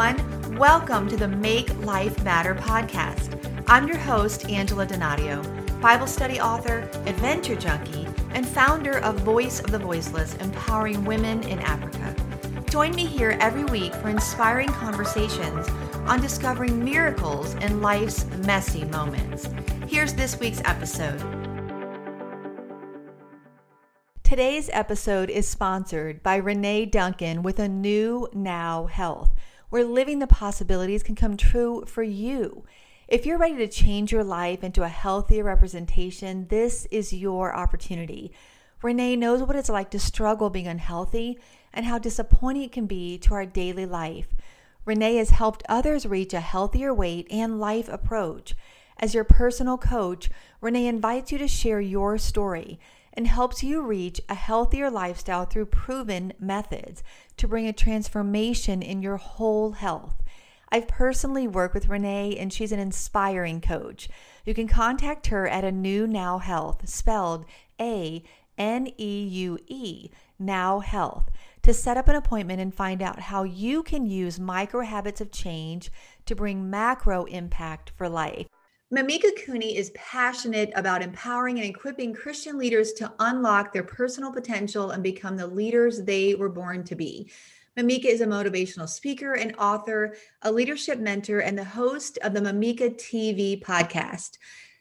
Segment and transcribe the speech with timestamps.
[0.00, 0.56] everyone.
[0.56, 3.36] Welcome to the Make Life Matter podcast.
[3.66, 5.42] I'm your host, Angela Donadio,
[5.80, 11.58] Bible study author, adventure junkie, and founder of Voice of the Voiceless, empowering women in
[11.58, 12.14] Africa.
[12.70, 15.68] Join me here every week for inspiring conversations
[16.06, 19.48] on discovering miracles in life's messy moments.
[19.86, 21.20] Here's this week's episode.
[24.22, 29.30] Today's episode is sponsored by Renee Duncan with a new Now Health,
[29.70, 32.64] where living the possibilities can come true for you.
[33.08, 38.30] If you're ready to change your life into a healthier representation, this is your opportunity.
[38.82, 41.38] Renee knows what it's like to struggle being unhealthy
[41.72, 44.28] and how disappointing it can be to our daily life.
[44.84, 48.54] Renee has helped others reach a healthier weight and life approach.
[48.96, 50.30] As your personal coach,
[50.60, 52.78] Renee invites you to share your story
[53.12, 57.02] and helps you reach a healthier lifestyle through proven methods
[57.36, 60.22] to bring a transformation in your whole health.
[60.72, 64.08] I've personally worked with Renee, and she's an inspiring coach.
[64.44, 67.44] You can contact her at a new Now Health, spelled
[67.80, 68.22] A
[68.56, 71.30] N E U E, Now Health,
[71.62, 75.32] to set up an appointment and find out how you can use micro habits of
[75.32, 75.90] change
[76.26, 78.46] to bring macro impact for life.
[78.92, 84.90] Mimika Cooney is passionate about empowering and equipping Christian leaders to unlock their personal potential
[84.90, 87.30] and become the leaders they were born to be.
[87.78, 92.40] Mimika is a motivational speaker and author, a leadership mentor, and the host of the
[92.40, 94.38] Mimika TV podcast.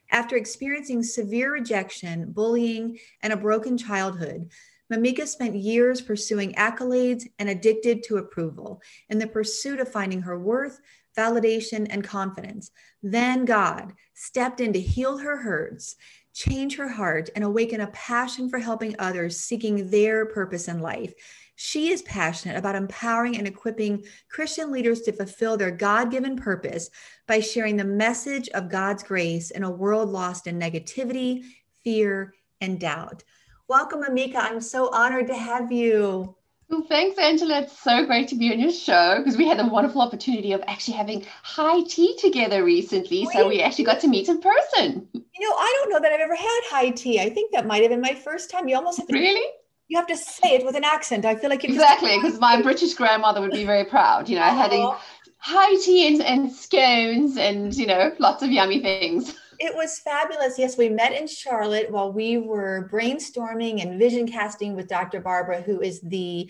[0.10, 4.50] After experiencing severe rejection, bullying, and a broken childhood,
[4.92, 10.40] Mimika spent years pursuing accolades and addicted to approval in the pursuit of finding her
[10.40, 10.80] worth,
[11.20, 12.72] validation, and confidence.
[13.04, 15.96] Then God stepped in to heal her hurts,
[16.34, 21.14] change her heart, and awaken a passion for helping others seeking their purpose in life.
[21.56, 26.90] She is passionate about empowering and equipping Christian leaders to fulfill their God given purpose
[27.28, 31.44] by sharing the message of God's grace in a world lost in negativity,
[31.84, 33.24] fear, and doubt.
[33.68, 34.38] Welcome, Amika.
[34.38, 36.39] I'm so honored to have you.
[36.70, 37.62] Well, thanks, Angela.
[37.62, 40.64] It's so great to be on your show because we had the wonderful opportunity of
[40.68, 43.26] actually having high tea together recently.
[43.26, 45.08] So we actually got to meet in person.
[45.14, 47.20] You know, I don't know that I've ever had high tea.
[47.20, 48.68] I think that might have been my first time.
[48.68, 49.50] You almost have to, really.
[49.88, 51.26] You have to say it with an accent.
[51.26, 54.30] I feel like exactly because my British grandmother would be very proud.
[54.30, 54.92] You know, having
[55.40, 59.36] high tea and, and scones and you know lots of yummy things.
[59.60, 60.58] It was fabulous.
[60.58, 65.20] Yes, we met in Charlotte while we were brainstorming and vision casting with Dr.
[65.20, 66.50] Barbara, who is the,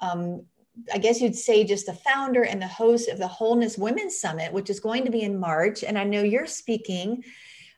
[0.00, 0.44] um,
[0.92, 4.52] I guess you'd say, just the founder and the host of the Wholeness Women's Summit,
[4.52, 5.82] which is going to be in March.
[5.82, 7.24] And I know you're speaking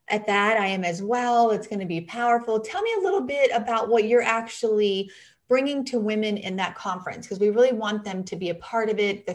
[0.08, 0.58] at that.
[0.58, 1.52] I am as well.
[1.52, 2.58] It's going to be powerful.
[2.58, 5.08] Tell me a little bit about what you're actually
[5.48, 8.90] bringing to women in that conference, because we really want them to be a part
[8.90, 9.24] of it.
[9.24, 9.34] The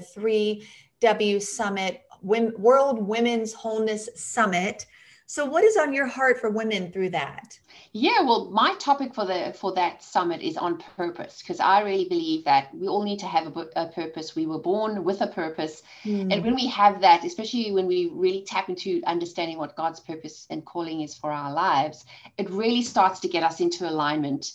[1.02, 4.86] 3W Summit, World Women's Wholeness Summit
[5.30, 7.60] so what is on your heart for women through that?
[7.94, 12.10] Yeah, well, my topic for the for that summit is on purpose because I really
[12.10, 14.36] believe that we all need to have a, a purpose.
[14.36, 16.34] We were born with a purpose, mm.
[16.34, 20.48] and when we have that, especially when we really tap into understanding what God's purpose
[20.50, 22.06] and calling is for our lives,
[22.40, 24.54] it really starts to get us into alignment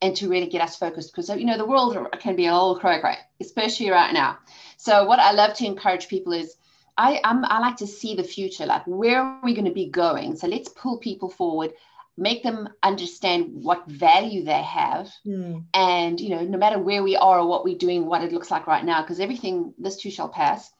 [0.00, 2.78] and to really get us focused because you know the world can be a little
[2.78, 4.38] cray cray, especially right now.
[4.78, 6.56] So what I love to encourage people is
[6.96, 9.88] I I'm, I like to see the future, like where are we going to be
[9.88, 10.36] going?
[10.36, 11.72] So let's pull people forward,
[12.16, 15.64] make them understand what value they have, mm.
[15.74, 18.50] and you know, no matter where we are or what we're doing, what it looks
[18.50, 20.70] like right now, because everything this too shall pass.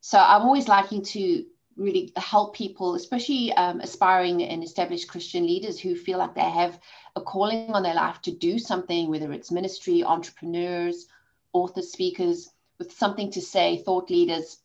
[0.00, 1.44] So I'm always liking to
[1.76, 6.78] really help people, especially um, aspiring and established Christian leaders who feel like they have
[7.16, 11.06] a calling on their life to do something, whether it's ministry, entrepreneurs,
[11.52, 14.58] authors, speakers, with something to say, thought leaders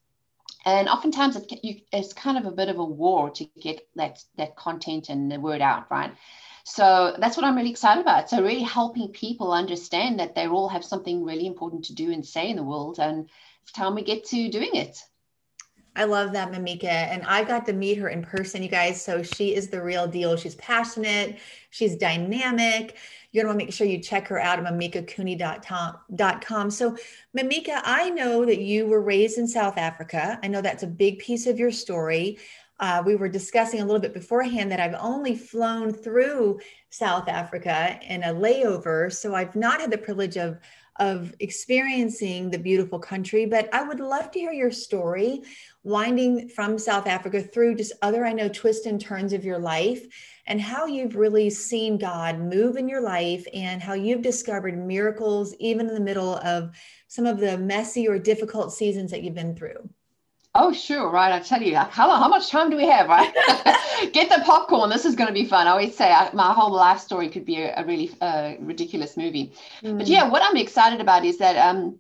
[0.66, 4.24] and oftentimes it, you, it's kind of a bit of a war to get that
[4.38, 6.12] that content and the word out right?
[6.64, 8.30] So that's what i'm really excited about.
[8.30, 12.26] So really helping people understand that they all have something really important to do and
[12.26, 13.30] say in the world and
[13.62, 15.04] it's time we get to doing it
[15.96, 16.86] I love that, Mimika.
[16.86, 19.04] And I got to meet her in person, you guys.
[19.04, 20.36] So she is the real deal.
[20.36, 21.38] She's passionate,
[21.70, 22.98] she's dynamic.
[23.32, 26.72] You're going to want to make sure you check her out at mimikacooney.com.
[26.72, 26.96] So,
[27.38, 30.40] Mimika, I know that you were raised in South Africa.
[30.42, 32.38] I know that's a big piece of your story.
[32.80, 38.00] Uh, we were discussing a little bit beforehand that I've only flown through South Africa
[38.08, 39.12] in a layover.
[39.12, 40.58] So, I've not had the privilege of
[40.98, 43.46] of experiencing the beautiful country.
[43.46, 45.42] But I would love to hear your story,
[45.84, 50.06] winding from South Africa through just other, I know, twists and turns of your life
[50.48, 55.56] and how you've really seen God move in your life and how you've discovered miracles
[55.60, 56.72] even in the middle of
[57.08, 59.90] some of the messy or difficult seasons that you've been through.
[60.58, 61.34] Oh, sure, right.
[61.34, 63.34] I tell you, how, how much time do we have, right?
[64.14, 64.90] Get the popcorn.
[64.90, 65.68] This is going to be fun.
[65.68, 69.18] I always say I, my whole life story could be a, a really uh, ridiculous
[69.18, 69.52] movie.
[69.84, 69.98] Mm.
[69.98, 72.00] But yeah, what I'm excited about is that, um,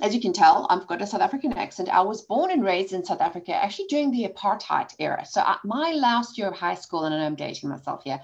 [0.00, 1.90] as you can tell, I've got a South African accent.
[1.90, 5.26] I was born and raised in South Africa, actually during the apartheid era.
[5.26, 8.22] So I, my last year of high school, and I'm dating myself here,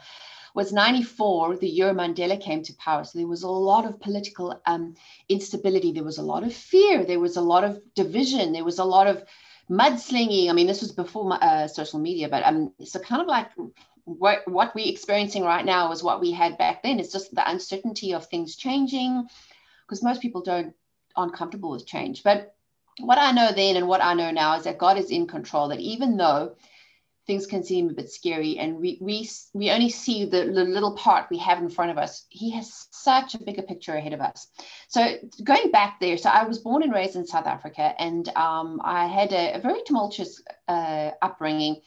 [0.54, 3.04] was 94, the year Mandela came to power.
[3.04, 4.94] So there was a lot of political um,
[5.28, 5.92] instability.
[5.92, 7.04] There was a lot of fear.
[7.04, 8.54] There was a lot of division.
[8.54, 9.22] There was a lot of
[9.70, 10.48] mudslinging.
[10.48, 13.50] I mean, this was before my, uh, social media, but um, so kind of like
[14.04, 17.00] what what we're experiencing right now is what we had back then.
[17.00, 19.28] It's just the uncertainty of things changing,
[19.84, 20.74] because most people don't
[21.16, 22.22] aren't comfortable with change.
[22.22, 22.54] But
[23.00, 25.68] what I know then and what I know now is that God is in control.
[25.68, 26.56] That even though
[27.26, 30.94] things can seem a bit scary and we we we only see the, the, little
[30.94, 32.24] part we have in front of us.
[32.28, 34.46] He has such a bigger picture ahead of us.
[34.88, 38.80] So going back there so i was born and raised in south africa and um,
[38.84, 41.80] i had a, a very tumultuous uh, upbringing.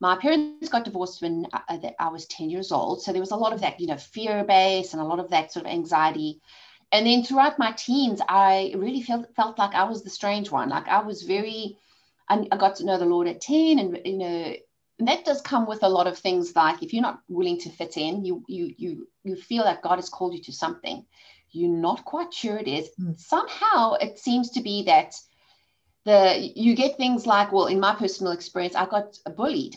[0.00, 3.30] My parents got divorced when I, uh, I was 10 years old so there was
[3.30, 5.72] a lot of that you know fear base and a lot of that sort of
[5.72, 6.40] anxiety.
[6.92, 10.68] And then throughout my teens i really felt felt like i was the strange one.
[10.68, 11.78] Like i was very
[12.28, 14.54] I, got to know the Lord at 10 and you know
[14.98, 17.70] and that does come with a lot of things like if you're not willing to
[17.70, 21.04] fit in you you you you feel that god has called you to something.
[21.50, 22.90] You're not quite sure it is.
[23.00, 23.18] Mm.
[23.18, 25.14] somehow it seems to be that
[26.04, 29.76] the you get things like well in my personal experience i got bullied.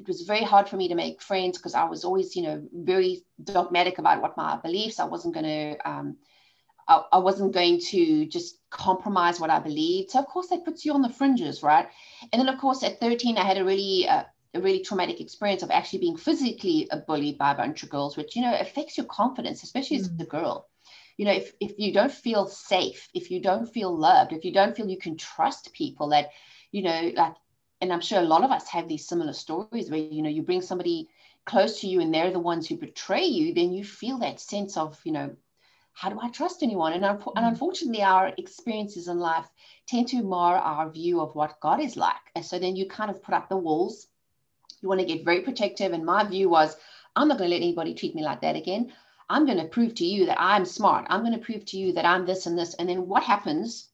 [0.00, 2.68] It was very hard for me to make friends because i was always you know
[2.72, 6.16] very dogmatic about what my beliefs i wasn't going to um,
[6.90, 10.10] I, I wasn't going to just compromise what I believed.
[10.10, 11.88] So of course that puts you on the fringes, right?
[12.32, 15.62] And then of course at 13 I had a really uh, a really traumatic experience
[15.62, 19.06] of actually being physically bullied by a bunch of girls, which you know affects your
[19.06, 20.00] confidence, especially mm.
[20.00, 20.68] as a girl.
[21.16, 24.52] You know, if if you don't feel safe, if you don't feel loved, if you
[24.52, 26.30] don't feel you can trust people, that
[26.72, 27.34] you know, like,
[27.80, 30.42] and I'm sure a lot of us have these similar stories where you know you
[30.42, 31.08] bring somebody
[31.46, 34.76] close to you and they're the ones who betray you, then you feel that sense
[34.76, 35.36] of you know
[35.92, 36.92] how do I trust anyone?
[36.92, 37.32] And, and mm.
[37.36, 39.46] unfortunately, our experiences in life
[39.86, 42.14] tend to mar our view of what God is like.
[42.34, 44.06] And so then you kind of put up the walls.
[44.80, 45.92] You want to get very protective.
[45.92, 46.76] And my view was,
[47.16, 48.92] I'm not going to let anybody treat me like that again.
[49.28, 51.06] I'm going to prove to you that I'm smart.
[51.08, 52.74] I'm going to prove to you that I'm this and this.
[52.74, 53.88] And then what happens?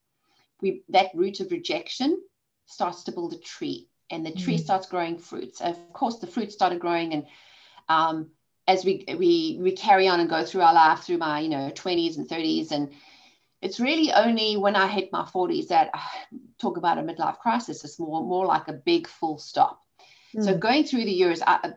[0.62, 2.22] We that root of rejection
[2.64, 4.64] starts to build a tree, and the tree mm.
[4.64, 5.60] starts growing fruits.
[5.60, 7.26] Of course, the fruit started growing, and
[7.88, 8.30] um,
[8.68, 11.70] as we we we carry on and go through our life through my you know
[11.70, 12.90] 20s and 30s and
[13.62, 16.00] it's really only when I hit my 40s that I
[16.60, 17.84] talk about a midlife crisis.
[17.84, 19.82] It's more more like a big full stop.
[20.34, 20.44] Mm.
[20.44, 21.72] So going through the years, I,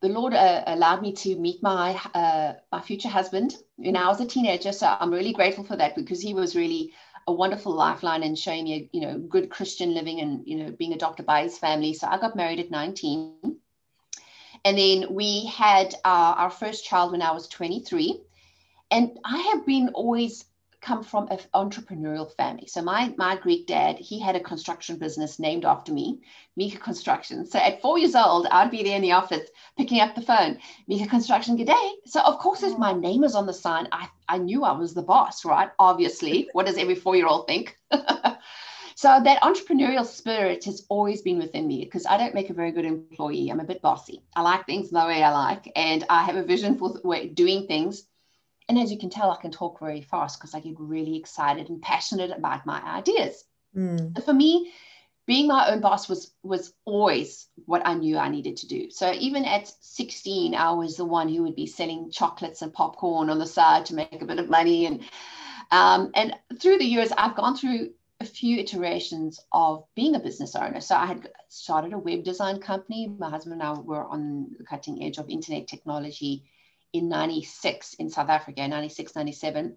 [0.00, 4.20] the Lord uh, allowed me to meet my uh, my future husband when I was
[4.20, 4.72] a teenager.
[4.72, 6.92] So I'm really grateful for that because he was really
[7.26, 10.92] a wonderful lifeline and showing me, you know, good Christian living and you know being
[10.92, 11.94] adopted by his family.
[11.94, 13.53] So I got married at 19
[14.64, 18.20] and then we had uh, our first child when I was 23.
[18.90, 20.44] And I have been always
[20.84, 22.66] come from an entrepreneurial family.
[22.66, 26.20] So my my Greek dad, he had a construction business named after me,
[26.56, 27.46] Mika Construction.
[27.46, 30.58] So at four years old, I'd be there in the office picking up the phone,
[30.86, 31.90] Mika Construction, good day.
[32.04, 34.92] So of course, if my name was on the sign, I, I knew I was
[34.92, 35.70] the boss, right?
[35.78, 36.48] Obviously.
[36.52, 37.78] what does every four-year-old think?
[39.04, 42.72] So that entrepreneurial spirit has always been within me because I don't make a very
[42.72, 43.50] good employee.
[43.50, 44.22] I'm a bit bossy.
[44.34, 46.98] I like things the way I like, and I have a vision for
[47.34, 48.06] doing things.
[48.66, 51.68] And as you can tell, I can talk very fast because I get really excited
[51.68, 53.44] and passionate about my ideas.
[53.76, 54.24] Mm.
[54.24, 54.72] For me,
[55.26, 58.90] being my own boss was was always what I knew I needed to do.
[58.90, 63.28] So even at 16, I was the one who would be selling chocolates and popcorn
[63.28, 64.86] on the side to make a bit of money.
[64.86, 65.02] And
[65.70, 67.90] um, and through the years, I've gone through
[68.24, 70.80] a few iterations of being a business owner.
[70.80, 73.06] So I had started a web design company.
[73.06, 76.44] My husband and I were on the cutting edge of internet technology
[76.92, 79.76] in 96 in South Africa, 96, 97.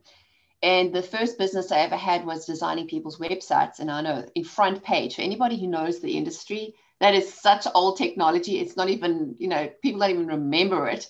[0.63, 3.79] And the first business I ever had was designing people's websites.
[3.79, 7.97] And I know in FrontPage, for anybody who knows the industry, that is such old
[7.97, 8.59] technology.
[8.59, 11.09] It's not even, you know, people don't even remember it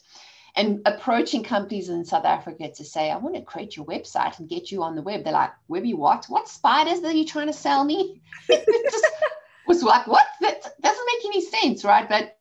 [0.57, 4.49] and approaching companies in South Africa to say, I want to create your website and
[4.49, 5.23] get you on the web.
[5.23, 6.25] They're like, Webby, what?
[6.25, 8.21] What spiders are you trying to sell me?
[8.49, 9.05] it just
[9.67, 10.25] was like, what?
[10.41, 12.09] That doesn't make any sense, right?
[12.09, 12.39] But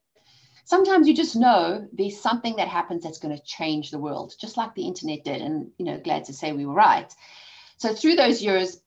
[0.64, 4.56] sometimes you just know there's something that happens that's going to change the world, just
[4.56, 5.42] like the internet did.
[5.42, 7.14] And, you know, glad to say we were right.
[7.76, 8.80] So through those years,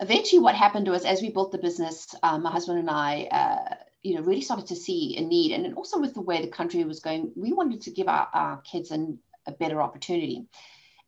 [0.00, 3.74] eventually what happened was as we built the business, um, my husband and I, uh,
[4.04, 5.50] you know, really started to see a need.
[5.52, 8.58] And also with the way the country was going, we wanted to give our, our
[8.58, 10.46] kids an, a better opportunity.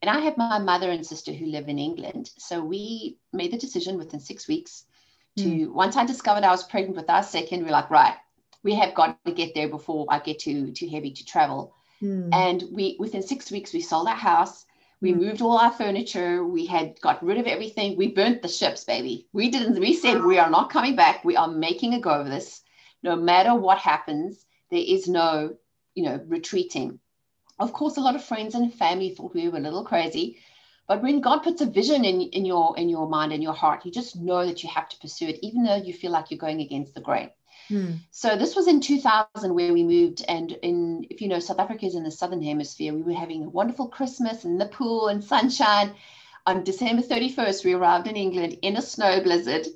[0.02, 2.30] And I have my mother and sister who live in England.
[2.38, 4.86] So we made the decision within six weeks
[5.36, 5.72] to mm.
[5.72, 8.16] once I discovered I was pregnant with our second, we are like, right,
[8.62, 11.74] we have got to get there before I get too too heavy to travel.
[12.02, 12.30] Mm.
[12.32, 14.64] And we within six weeks we sold our house.
[15.02, 15.20] We mm.
[15.20, 16.44] moved all our furniture.
[16.44, 17.96] We had got rid of everything.
[17.96, 19.26] We burnt the ships, baby.
[19.32, 19.78] We didn't.
[19.78, 21.24] We said we are not coming back.
[21.24, 22.62] We are making a go of this.
[23.06, 25.54] No matter what happens, there is no,
[25.94, 26.98] you know, retreating.
[27.58, 30.38] Of course, a lot of friends and family thought we were a little crazy,
[30.88, 33.84] but when God puts a vision in, in your in your mind and your heart,
[33.84, 36.46] you just know that you have to pursue it, even though you feel like you're
[36.46, 37.30] going against the grain.
[37.68, 37.92] Hmm.
[38.10, 41.86] So this was in 2000 where we moved, and in if you know South Africa
[41.86, 45.22] is in the southern hemisphere, we were having a wonderful Christmas in the pool and
[45.22, 45.94] sunshine.
[46.46, 49.66] On December 31st, we arrived in England in a snow blizzard,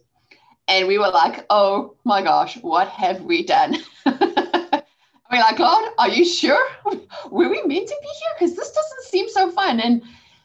[0.69, 3.77] and we were like, "Oh my gosh, what have we done?"
[4.07, 6.69] we're like, "God, are you sure?
[7.31, 8.35] were we meant to be here?
[8.39, 10.03] Because this doesn't seem so fun." And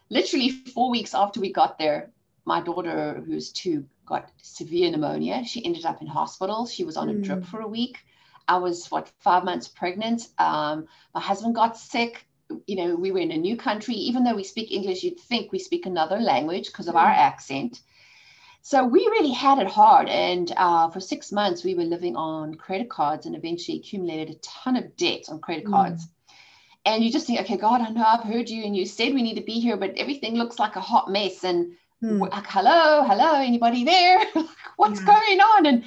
[0.09, 2.11] literally four weeks after we got there,
[2.45, 5.43] my daughter, who's two, got severe pneumonia.
[5.45, 6.65] She ended up in hospital.
[6.65, 7.19] She was on mm.
[7.19, 7.45] a drip mm.
[7.45, 7.97] for a week.
[8.47, 10.27] I was what five months pregnant.
[10.37, 12.25] Um, my husband got sick.
[12.67, 13.95] You know, we were in a new country.
[13.95, 16.99] Even though we speak English, you'd think we speak another language because of mm.
[16.99, 17.81] our accent.
[18.65, 20.09] So we really had it hard.
[20.09, 24.39] And uh, for six months, we were living on credit cards and eventually accumulated a
[24.39, 25.71] ton of debt on credit mm.
[25.71, 26.07] cards
[26.85, 29.23] and you just think, okay, God, I know I've heard you, and you said we
[29.23, 31.43] need to be here, but everything looks like a hot mess.
[31.43, 32.19] And hmm.
[32.19, 34.21] like, hello, hello, anybody there?
[34.75, 35.07] What's yeah.
[35.07, 35.65] going on?
[35.65, 35.83] And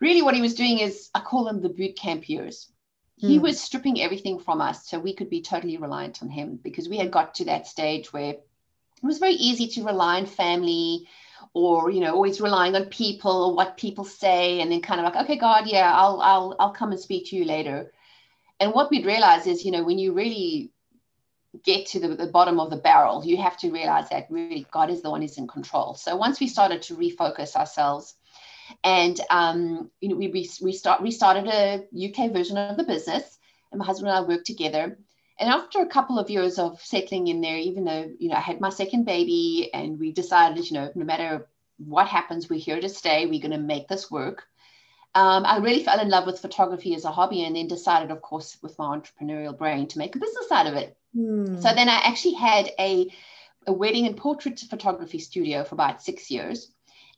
[0.00, 2.68] really, what he was doing is, I call them the boot camp years.
[3.16, 3.42] He hmm.
[3.42, 6.98] was stripping everything from us so we could be totally reliant on him because we
[6.98, 8.44] had got to that stage where it
[9.00, 11.06] was very easy to rely on family
[11.54, 15.04] or you know always relying on people or what people say and then kind of
[15.04, 17.92] like okay god yeah i'll i'll i'll come and speak to you later
[18.62, 20.70] and what we'd realize is, you know, when you really
[21.64, 24.88] get to the, the, bottom of the barrel, you have to realize that really God
[24.88, 25.94] is the one who's in control.
[25.94, 28.14] So once we started to refocus ourselves,
[28.84, 32.84] and um, you know, we we we start we started a UK version of the
[32.84, 33.36] business,
[33.72, 34.96] and my husband and I worked together.
[35.38, 38.40] And after a couple of years of settling in there, even though you know I
[38.40, 41.48] had my second baby, and we decided, you know, no matter
[41.78, 43.26] what happens, we're here to stay.
[43.26, 44.44] We're going to make this work
[45.14, 48.22] um, I really fell in love with photography as a hobby and then decided, of
[48.22, 50.96] course, with my entrepreneurial brain to make a business out of it.
[51.14, 51.60] Hmm.
[51.60, 53.12] So then I actually had a,
[53.66, 56.70] a wedding and portrait photography studio for about six years.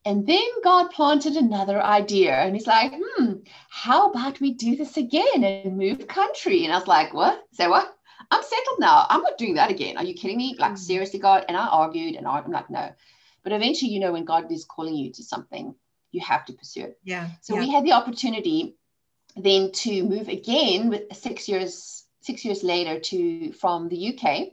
[0.04, 3.34] And then God planted another idea and he's like, hmm,
[3.70, 6.64] how about we do this again and move country?
[6.64, 7.42] And I was like, what?
[7.52, 7.96] Say what?
[8.30, 9.06] I'm settled now.
[9.08, 9.96] I'm not doing that again.
[9.96, 10.56] Are you kidding me?
[10.58, 10.76] Like, hmm.
[10.76, 11.44] seriously, God?
[11.48, 12.90] And I argued and I'm like, no.
[13.42, 15.74] But eventually, you know, when God is calling you to something,
[16.12, 16.98] you have to pursue it.
[17.04, 17.28] Yeah.
[17.42, 17.60] So yeah.
[17.60, 18.76] we had the opportunity
[19.36, 24.48] then to move again with six years six years later to from the UK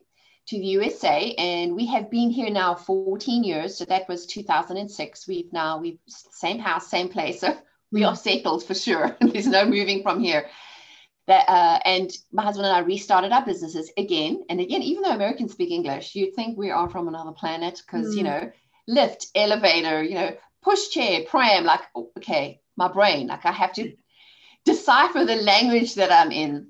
[0.47, 5.27] to the USA and we have been here now 14 years so that was 2006
[5.27, 7.55] we've now we've same house same place so
[7.91, 10.49] we are settled for sure there's no moving from here
[11.31, 15.11] that uh, and my husband and I restarted our businesses again and again even though
[15.11, 18.17] Americans speak English you'd think we are from another planet because mm.
[18.17, 18.51] you know
[18.87, 20.35] lift elevator you know
[20.65, 21.81] pushchair, pram, like,
[22.17, 23.93] okay, my brain, like I have to
[24.65, 26.67] decipher the language that I'm in.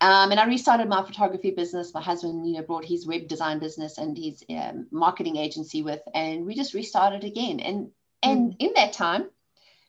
[0.00, 1.92] Um, and I restarted my photography business.
[1.92, 6.00] My husband, you know, brought his web design business and his um, marketing agency with,
[6.14, 7.58] and we just restarted again.
[7.58, 7.90] And
[8.22, 8.56] and mm.
[8.60, 9.28] in that time,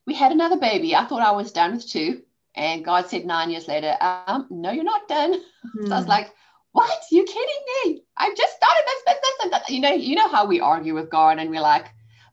[0.08, 0.96] we had another baby.
[0.96, 2.24] I thought I was done with two,
[2.56, 5.42] and God said nine years later, um, "No, you're not done." Mm.
[5.88, 6.10] So I was hmm.
[6.10, 6.34] like,
[6.72, 7.00] "What?
[7.12, 8.04] You kidding me?
[8.18, 9.70] I've just started this business." And that.
[9.70, 11.86] you know, you know how we argue with God, and we're like,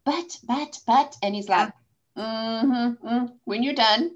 [0.07, 1.17] but, but, but.
[1.23, 1.73] And he's like,
[2.17, 4.13] mm-hmm, mm, when you're done,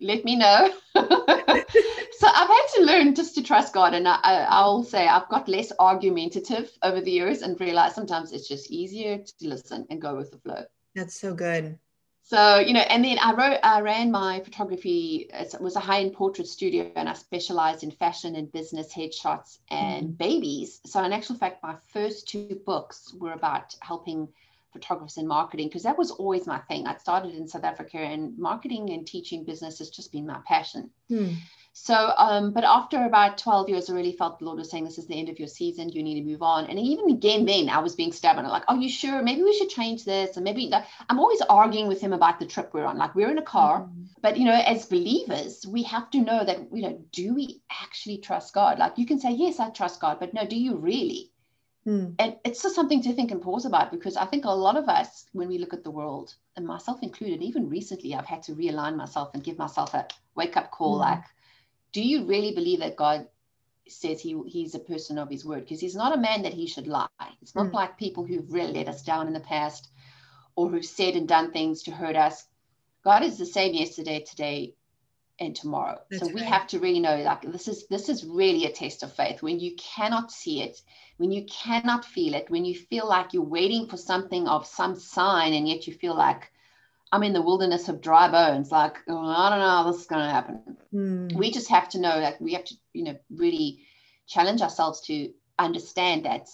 [0.00, 0.72] let me know.
[0.94, 3.94] so I've had to learn just to trust God.
[3.94, 8.48] And I, will say I've got less argumentative over the years and realize sometimes it's
[8.48, 10.64] just easier to listen and go with the flow.
[10.94, 11.78] That's so good.
[12.28, 16.00] So, you know, and then I wrote, I ran my photography, it was a high
[16.00, 20.14] end portrait studio, and I specialized in fashion and business headshots and mm-hmm.
[20.14, 20.80] babies.
[20.86, 24.26] So, in actual fact, my first two books were about helping
[24.72, 26.88] photographers in marketing because that was always my thing.
[26.88, 30.90] I started in South Africa and marketing and teaching business has just been my passion.
[31.08, 31.34] Hmm.
[31.78, 34.96] So, um, but after about 12 years, I really felt the Lord was saying, This
[34.96, 35.90] is the end of your season.
[35.90, 36.64] You need to move on.
[36.64, 38.46] And even again, then I was being stubborn.
[38.46, 39.22] Like, Are you sure?
[39.22, 40.36] Maybe we should change this.
[40.36, 42.96] And maybe like, I'm always arguing with him about the trip we're on.
[42.96, 43.82] Like, we're in a car.
[43.82, 44.04] Mm-hmm.
[44.22, 48.18] But, you know, as believers, we have to know that, you know, do we actually
[48.18, 48.78] trust God?
[48.78, 50.18] Like, you can say, Yes, I trust God.
[50.18, 51.30] But no, do you really?
[51.86, 52.14] Mm.
[52.18, 54.88] And it's just something to think and pause about because I think a lot of
[54.88, 58.52] us, when we look at the world, and myself included, even recently, I've had to
[58.52, 61.00] realign myself and give myself a wake up call mm.
[61.00, 61.22] like,
[61.92, 63.26] do you really believe that God
[63.88, 65.60] says he, he's a person of his word?
[65.60, 67.08] Because he's not a man that he should lie.
[67.40, 67.72] It's not mm.
[67.72, 69.88] like people who've really let us down in the past
[70.54, 72.46] or who've said and done things to hurt us.
[73.04, 74.74] God is the same yesterday, today,
[75.38, 75.98] and tomorrow.
[76.10, 76.50] That's so we right.
[76.50, 79.60] have to really know like this is this is really a test of faith when
[79.60, 80.80] you cannot see it,
[81.18, 84.98] when you cannot feel it, when you feel like you're waiting for something of some
[84.98, 86.50] sign and yet you feel like
[87.12, 88.70] I'm in the wilderness of dry bones.
[88.70, 90.76] Like, oh, I don't know how this is going to happen.
[90.92, 91.32] Mm.
[91.34, 93.86] We just have to know that we have to, you know, really
[94.26, 96.48] challenge ourselves to understand that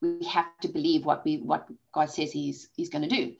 [0.00, 3.34] we have to believe what we what God says He's He's going to do.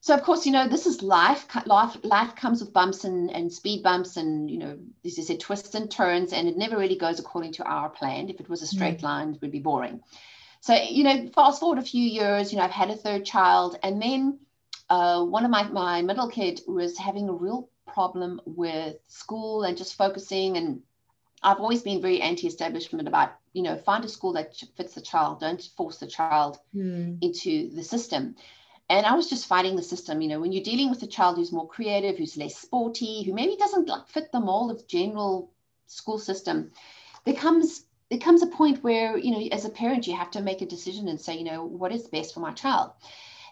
[0.00, 1.46] So of course, you know, this is life.
[1.66, 5.40] Life life comes with bumps and, and speed bumps and you know, as I said,
[5.40, 8.30] twists and turns, and it never really goes according to our plan.
[8.30, 9.02] If it was a straight mm.
[9.02, 10.00] line, it would be boring.
[10.60, 13.78] So you know, fast forward a few years, you know, I've had a third child,
[13.82, 14.38] and then
[14.90, 19.76] uh, one of my, my middle kid was having a real problem with school and
[19.76, 20.82] just focusing and
[21.42, 25.40] I've always been very anti-establishment about, you know, find a school that fits the child.
[25.40, 27.16] Don't force the child mm.
[27.20, 28.34] into the system.
[28.90, 30.20] And I was just fighting the system.
[30.20, 33.34] You know, when you're dealing with a child who's more creative, who's less sporty, who
[33.34, 35.52] maybe doesn't like fit the mold of general
[35.86, 36.72] school system,
[37.24, 40.40] there comes there comes a point where, you know, as a parent, you have to
[40.40, 42.90] make a decision and say, you know, what is best for my child.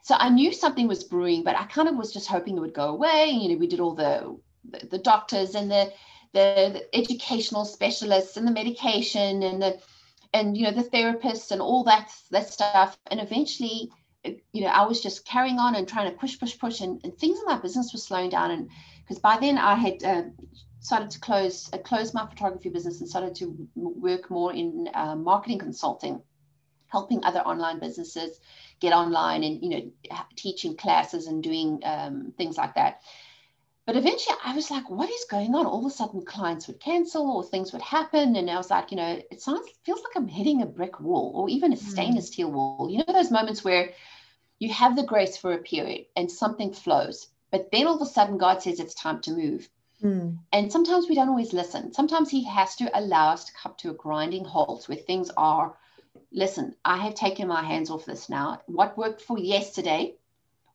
[0.06, 2.72] So I knew something was brewing, but I kind of was just hoping it would
[2.72, 3.28] go away.
[3.28, 4.38] You know, we did all the
[4.88, 5.92] the, doctors and the,
[6.32, 9.80] the, the educational specialists and the medication and the
[10.32, 12.96] and you know the therapists and all that that stuff.
[13.10, 13.90] And eventually,
[14.52, 17.18] you know, I was just carrying on and trying to push, push, push, and, and
[17.18, 18.52] things in my business were slowing down.
[18.52, 18.70] And
[19.02, 20.22] because by then I had uh,
[20.78, 25.16] started to close uh, close my photography business and started to work more in uh,
[25.16, 26.22] marketing consulting,
[26.86, 28.38] helping other online businesses
[28.80, 33.00] get online and you know teaching classes and doing um, things like that.
[33.86, 35.66] But eventually i was like what is going on?
[35.66, 38.36] All of a sudden clients would cancel or things would happen.
[38.36, 41.32] And i was like you know it sounds feels like i'm hitting a brick wall
[41.34, 41.88] or even a hmm.
[41.88, 42.88] stainless steel wall.
[42.90, 43.92] You know those moments where
[44.58, 48.06] you have the grace for a period and something flows but then all of a
[48.06, 49.68] sudden god says it's time to move.
[50.02, 50.36] Mm.
[50.52, 51.94] and sometimes we don't always listen.
[51.94, 55.74] Sometimes he has to allow us to come to a grinding halt where things are
[56.32, 58.60] listen, I have taken my hands off this now.
[58.66, 60.14] What worked for yesterday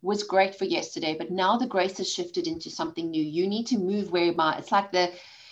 [0.01, 3.23] was great for yesterday, but now the grace has shifted into something new.
[3.23, 5.11] You need to move where my, it's like the,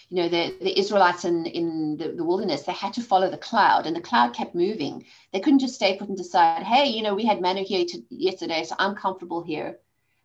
[0.09, 3.37] you know, the, the Israelites in, in the, the wilderness, they had to follow the
[3.37, 5.05] cloud and the cloud kept moving.
[5.31, 8.03] They couldn't just stay put and decide, hey, you know, we had manna here to,
[8.09, 9.77] yesterday, so I'm comfortable here.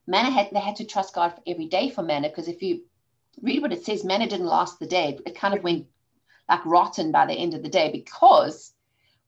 [0.06, 2.82] Manna had, they had to trust God for every day for manna because if you
[3.42, 5.18] read what it says, manna didn't last the day.
[5.26, 5.86] It kind of went
[6.48, 8.73] like rotten by the end of the day because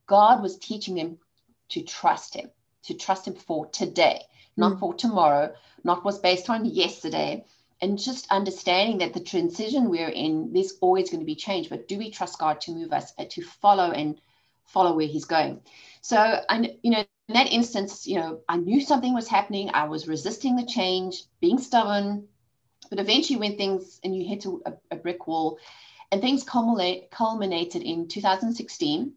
[0.07, 1.19] God was teaching him
[1.69, 2.49] to trust Him,
[2.83, 4.21] to trust Him for today,
[4.55, 4.79] not mm.
[4.79, 7.45] for tomorrow, not what's based on yesterday.
[7.79, 11.69] And just understanding that the transition we're in, there's always going to be change.
[11.69, 14.19] But do we trust God to move us, uh, to follow and
[14.65, 15.61] follow where He's going?
[16.01, 16.17] So,
[16.49, 19.69] and you know, in that instance, you know, I knew something was happening.
[19.73, 22.27] I was resisting the change, being stubborn.
[22.89, 25.59] But eventually, when things and you hit a, a brick wall,
[26.11, 29.13] and things culminate, culminated in 2016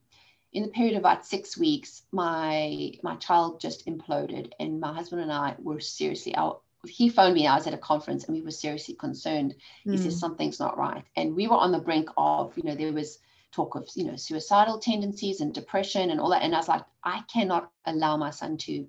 [0.53, 5.23] in the period of about six weeks, my my child just imploded, and my husband
[5.23, 6.63] and I were seriously out.
[6.87, 7.47] He phoned me.
[7.47, 9.55] I was at a conference, and we were seriously concerned.
[9.87, 9.93] Mm.
[9.93, 12.93] He says something's not right, and we were on the brink of, you know, there
[12.93, 13.19] was
[13.53, 16.43] talk of, you know, suicidal tendencies and depression and all that.
[16.43, 18.87] And I was like, I cannot allow my son to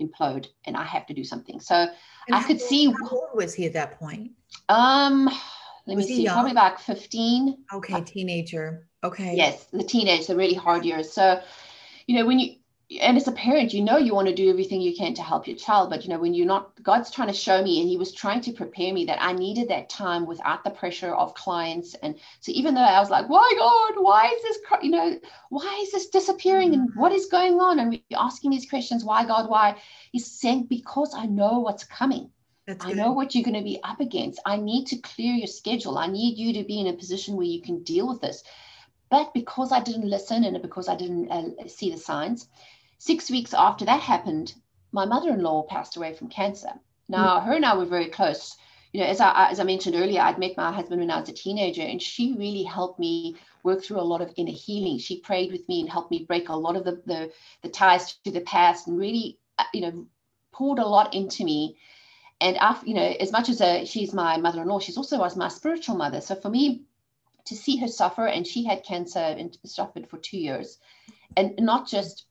[0.00, 1.60] implode, and I have to do something.
[1.60, 2.86] So and I could old, see.
[2.86, 4.32] How old was he at that point?
[4.68, 5.28] Um,
[5.86, 6.34] let was me see, young?
[6.34, 7.64] probably about fifteen.
[7.72, 8.88] Okay, teenager.
[9.04, 9.34] Okay.
[9.36, 11.12] Yes, the teenage, the really hard years.
[11.12, 11.40] So,
[12.06, 12.54] you know, when you
[13.00, 15.46] and as a parent, you know you want to do everything you can to help
[15.46, 17.96] your child, but you know when you're not, God's trying to show me, and He
[17.96, 21.94] was trying to prepare me that I needed that time without the pressure of clients.
[21.94, 24.02] And so even though I was like, "Why God?
[24.02, 24.58] Why is this?
[24.82, 26.74] You know, why is this disappearing?
[26.74, 27.00] And mm-hmm.
[27.00, 29.48] what is going on?" And we're asking these questions, "Why God?
[29.48, 29.76] Why?"
[30.12, 32.30] He's saying, "Because I know what's coming."
[32.66, 34.40] That's I know what you're going to be up against.
[34.46, 35.98] I need to clear your schedule.
[35.98, 38.44] I need you to be in a position where you can deal with this.
[39.12, 42.48] But because I didn't listen and because I didn't uh, see the signs,
[42.96, 44.54] six weeks after that happened,
[44.90, 46.72] my mother-in-law passed away from cancer.
[47.08, 47.44] Now, mm.
[47.44, 48.56] her and I were very close.
[48.92, 51.28] You know, as I as I mentioned earlier, I'd met my husband when I was
[51.28, 54.98] a teenager, and she really helped me work through a lot of inner healing.
[54.98, 57.30] She prayed with me and helped me break a lot of the the,
[57.62, 60.06] the ties to the past, and really, uh, you know,
[60.52, 61.76] poured a lot into me.
[62.40, 65.48] And after, you know, as much as a, she's my mother-in-law, she's also was my
[65.48, 66.20] spiritual mother.
[66.20, 66.82] So for me,
[67.46, 70.78] to see her suffer and she had cancer and suffered for two years.
[71.36, 72.26] And not just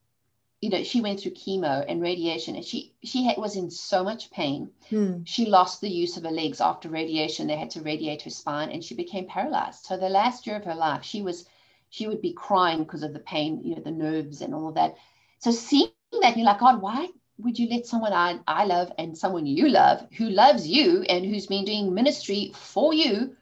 [0.61, 4.03] you know she went through chemo and radiation and she she had, was in so
[4.03, 4.69] much pain.
[4.89, 5.23] Hmm.
[5.23, 7.47] she lost the use of her legs after radiation.
[7.47, 9.85] They had to radiate her spine and she became paralyzed.
[9.85, 11.45] So the last year of her life she was
[11.89, 14.75] she would be crying because of the pain you know the nerves and all of
[14.75, 14.95] that.
[15.39, 15.89] So seeing
[16.21, 17.07] that you're like god why
[17.39, 21.25] would you let someone I, I love and someone you love who loves you and
[21.25, 23.35] who's been doing ministry for you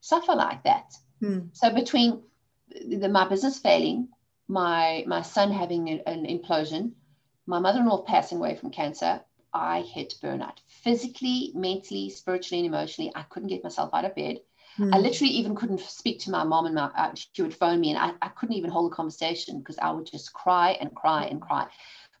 [0.00, 0.94] suffer like that?
[1.22, 1.38] Hmm.
[1.52, 2.22] So between
[2.68, 4.08] the, my business failing,
[4.48, 6.92] my my son having an, an implosion,
[7.46, 9.20] my mother-in-law passing away from cancer,
[9.54, 13.12] I hit burnout physically, mentally, spiritually, and emotionally.
[13.14, 14.40] I couldn't get myself out of bed.
[14.78, 14.92] Mm.
[14.92, 15.02] I hmm.
[15.04, 17.98] literally even couldn't speak to my mom, and my, uh, she would phone me, and
[17.98, 21.40] I, I couldn't even hold a conversation because I would just cry and cry and
[21.40, 21.68] cry.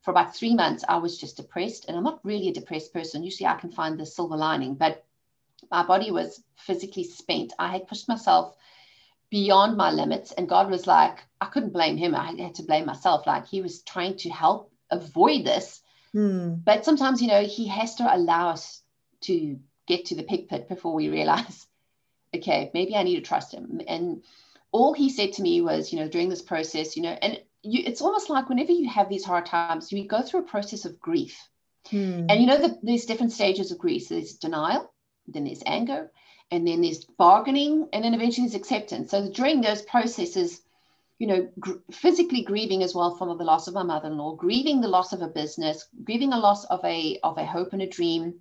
[0.02, 3.24] For about three months, I was just depressed, and I'm not really a depressed person.
[3.24, 5.04] Usually, I can find the silver lining, but
[5.70, 7.52] my body was physically spent.
[7.58, 8.54] I had pushed myself
[9.32, 12.14] beyond my limits, and God was like, I couldn't blame Him.
[12.14, 13.26] I had to blame myself.
[13.26, 15.80] Like He was trying to help avoid this.
[16.14, 16.62] Mm.
[16.62, 18.82] But sometimes, you know, He has to allow us
[19.22, 21.66] to get to the pig pit before we realize
[22.34, 23.80] okay, maybe I need to trust him.
[23.86, 24.22] And
[24.70, 27.82] all he said to me was, you know, during this process, you know, and you,
[27.84, 31.00] it's almost like whenever you have these hard times, you go through a process of
[31.00, 31.38] grief.
[31.90, 32.26] Hmm.
[32.28, 34.04] And you know, the, there's different stages of grief.
[34.04, 34.92] So there's denial,
[35.26, 36.10] then there's anger,
[36.52, 39.10] and then there's bargaining, and then eventually there's acceptance.
[39.10, 40.60] So during those processes,
[41.18, 44.88] you know, gr- physically grieving as well from the loss of my mother-in-law, grieving the
[44.88, 48.34] loss of a business, grieving a loss of a of a hope and a dream,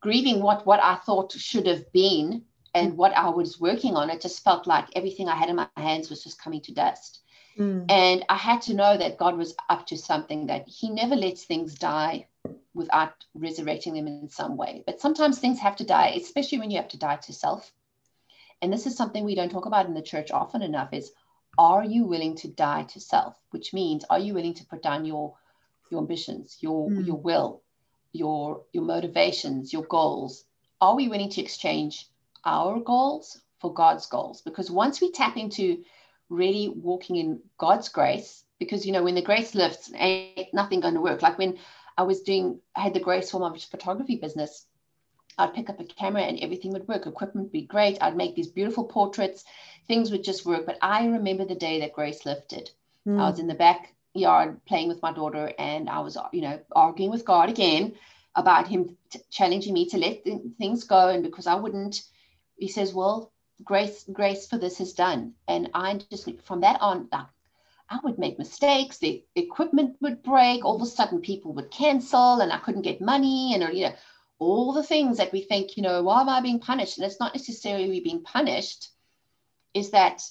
[0.00, 2.42] grieving what what I thought should have been,
[2.74, 5.68] and what I was working on, it just felt like everything I had in my
[5.76, 7.20] hands was just coming to dust.
[7.56, 7.84] Mm.
[7.88, 11.44] And I had to know that God was up to something, that He never lets
[11.44, 12.26] things die
[12.74, 14.82] without resurrecting them in some way.
[14.86, 17.72] But sometimes things have to die, especially when you have to die to self.
[18.60, 21.12] And this is something we don't talk about in the church often enough is
[21.58, 23.36] are you willing to die to self?
[23.50, 25.34] Which means are you willing to put down your
[25.90, 27.06] your ambitions, your mm.
[27.06, 27.62] your will,
[28.12, 30.44] your your motivations, your goals?
[30.80, 32.08] Are we willing to exchange
[32.44, 34.42] our goals for God's goals.
[34.42, 35.82] Because once we tap into
[36.28, 40.94] really walking in God's grace, because you know, when the grace lifts, ain't nothing going
[40.94, 41.22] to work.
[41.22, 41.58] Like when
[41.96, 44.66] I was doing, I had the grace for my photography business.
[45.38, 47.06] I'd pick up a camera and everything would work.
[47.06, 47.98] Equipment would be great.
[48.02, 49.44] I'd make these beautiful portraits.
[49.88, 50.66] Things would just work.
[50.66, 52.70] But I remember the day that grace lifted.
[53.06, 53.18] Mm.
[53.18, 57.10] I was in the backyard playing with my daughter and I was, you know, arguing
[57.10, 57.94] with God again
[58.34, 61.08] about him t- challenging me to let th- things go.
[61.08, 62.02] And because I wouldn't
[62.62, 63.32] he says, well,
[63.64, 65.34] grace, grace for this is done.
[65.48, 67.08] And I just, from that on,
[67.92, 68.96] I would make mistakes.
[68.96, 70.64] The equipment would break.
[70.64, 73.94] All of a sudden, people would cancel, and I couldn't get money, and you know,
[74.38, 76.96] all the things that we think, you know, why am I being punished?
[76.96, 78.88] And it's not necessarily being punished.
[79.74, 80.22] Is that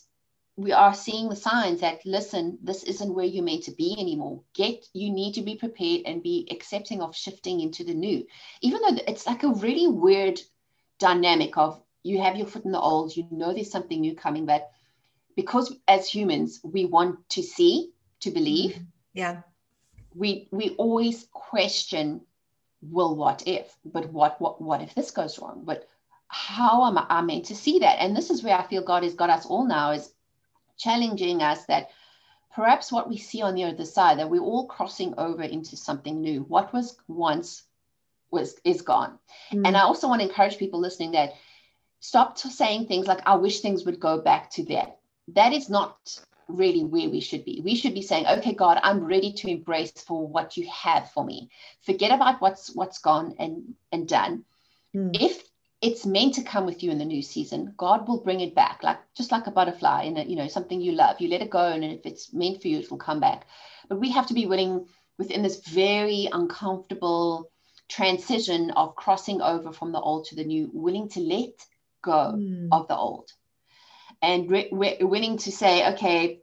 [0.58, 4.42] we are seeing the signs that listen, this isn't where you're meant to be anymore.
[4.54, 8.26] Get you need to be prepared and be accepting of shifting into the new,
[8.62, 10.42] even though it's like a really weird
[10.98, 14.46] dynamic of you have your foot in the old, you know there's something new coming,
[14.48, 14.72] but
[15.36, 17.92] because as humans we want to see,
[18.22, 18.84] to believe, mm-hmm.
[19.14, 19.42] yeah,
[20.16, 22.22] we we always question,
[22.82, 23.76] well, what if?
[23.86, 25.64] But what what what if this goes wrong?
[25.66, 25.88] But
[26.28, 27.98] how am I meant to see that?
[28.00, 30.14] And this is where I feel God has got us all now is
[30.78, 31.90] challenging us that
[32.56, 36.22] perhaps what we see on the other side, that we're all crossing over into something
[36.22, 36.42] new.
[36.44, 37.64] What was once
[38.32, 39.20] was is gone.
[39.52, 39.68] Mm.
[39.68, 41.34] And I also want to encourage people listening that
[42.00, 45.00] stop saying things like, I wish things would go back to that.
[45.36, 45.98] That is not
[46.48, 47.62] really where we should be.
[47.64, 51.24] We should be saying, okay, God, I'm ready to embrace for what you have for
[51.24, 51.50] me.
[51.82, 54.46] Forget about what's what's gone and and done.
[54.96, 55.16] Mm.
[55.20, 55.44] If
[55.82, 58.84] it's meant to come with you in the new season, God will bring it back,
[58.84, 61.20] like just like a butterfly in a, you know, something you love.
[61.20, 63.48] You let it go, and if it's meant for you, it will come back.
[63.90, 64.86] But we have to be willing
[65.18, 67.52] within this very uncomfortable
[67.90, 71.66] transition of crossing over from the old to the new, willing to let
[72.02, 72.70] go mm.
[72.72, 73.32] of the old
[74.22, 74.70] and re-
[75.02, 76.42] willing to say, okay,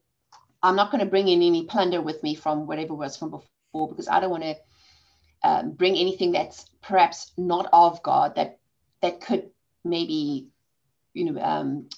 [0.63, 3.89] I'm not going to bring in any plunder with me from whatever was from before
[3.89, 4.57] because I don't want to
[5.45, 8.59] um, bring anything that's perhaps not of God that
[9.03, 9.51] that could
[9.85, 10.49] maybe
[11.15, 11.89] you know um,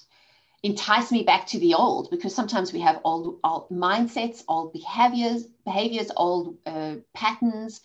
[0.63, 5.45] entice me back to the old because sometimes we have old, old mindsets, old behaviors,
[5.65, 7.81] behaviors, old uh, patterns,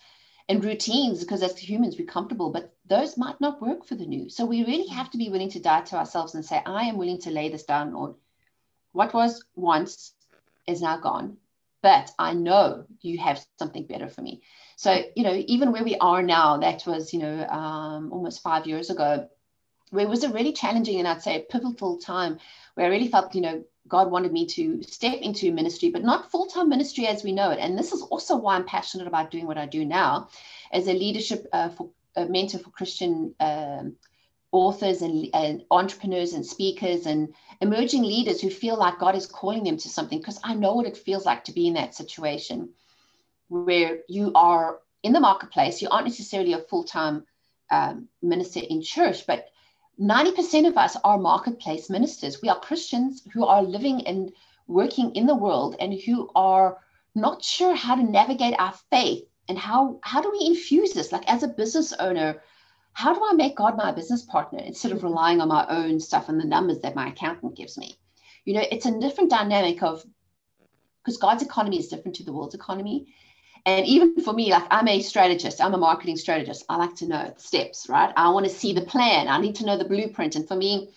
[0.49, 4.29] and routines because as humans we're comfortable but those might not work for the new.
[4.29, 6.97] So we really have to be willing to die to ourselves and say i am
[6.97, 8.15] willing to lay this down or
[8.93, 10.13] what was once
[10.65, 11.37] is now gone
[11.81, 14.41] but i know you have something better for me.
[14.77, 18.67] So you know even where we are now that was you know um, almost five
[18.67, 19.27] years ago
[19.89, 22.39] where it was a really challenging and i'd say pivotal time
[22.73, 26.31] where i really felt you know God wanted me to step into ministry, but not
[26.31, 27.59] full time ministry as we know it.
[27.59, 30.29] And this is also why I'm passionate about doing what I do now
[30.71, 33.95] as a leadership uh, for a mentor for Christian um,
[34.51, 39.63] authors and, and, entrepreneurs and speakers and emerging leaders who feel like God is calling
[39.63, 40.17] them to something.
[40.17, 42.69] Because I know what it feels like to be in that situation
[43.49, 45.81] where you are in the marketplace.
[45.81, 47.25] You aren't necessarily a full time
[47.69, 49.47] um, minister in church, but
[49.99, 52.41] 90% of us are marketplace ministers.
[52.41, 54.31] We are Christians who are living and
[54.67, 56.77] working in the world and who are
[57.15, 61.11] not sure how to navigate our faith and how how do we infuse this?
[61.11, 62.41] Like as a business owner
[62.93, 66.29] how do i make god my business partner instead of relying on my own stuff
[66.29, 67.97] and the numbers that my accountant gives me?
[68.45, 70.05] You know it's a different dynamic of
[71.03, 73.07] because god's economy is different to the world's economy
[73.65, 77.07] and even for me like i'm a strategist i'm a marketing strategist i like to
[77.07, 79.85] know the steps right i want to see the plan i need to know the
[79.85, 80.89] blueprint and for me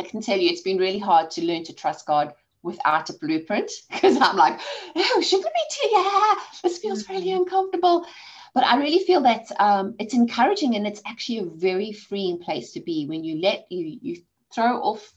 [0.00, 3.14] i can tell you it's been really hard to learn to trust god without a
[3.14, 4.60] blueprint because I'm like,
[4.96, 7.42] oh, shouldn't be too, yeah, this feels really mm-hmm.
[7.42, 8.06] uncomfortable.
[8.54, 12.72] But I really feel that um, it's encouraging and it's actually a very freeing place
[12.72, 14.22] to be when you let you you
[14.54, 15.14] throw off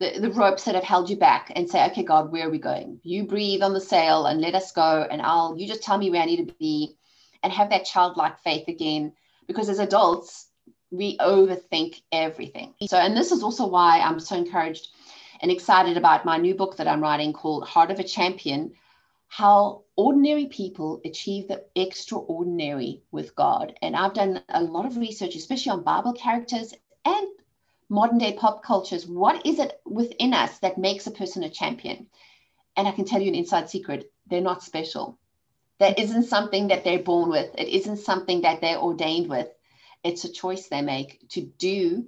[0.00, 2.58] the, the ropes that have held you back and say, okay, God, where are we
[2.58, 3.00] going?
[3.02, 5.06] You breathe on the sail and let us go.
[5.10, 6.96] And I'll you just tell me where I need to be
[7.42, 9.12] and have that childlike faith again.
[9.46, 10.48] Because as adults,
[10.90, 12.74] we overthink everything.
[12.86, 14.88] So, and this is also why I'm so encouraged
[15.40, 18.72] and excited about my new book that I'm writing called Heart of a Champion
[19.28, 23.74] How Ordinary People Achieve the Extraordinary with God.
[23.82, 27.28] And I've done a lot of research, especially on Bible characters and
[27.88, 29.06] modern day pop cultures.
[29.06, 32.06] What is it within us that makes a person a champion?
[32.76, 35.18] And I can tell you an inside secret they're not special.
[35.78, 39.48] That isn't something that they're born with, it isn't something that they're ordained with.
[40.04, 42.06] It's a choice they make to do